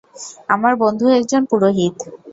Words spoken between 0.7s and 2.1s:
বন্ধু একজন পুরোহিত।